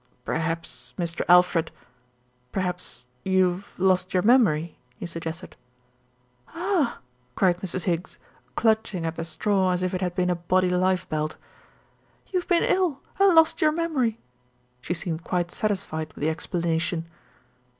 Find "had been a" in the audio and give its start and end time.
10.01-10.35